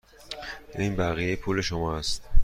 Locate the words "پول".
1.35-1.61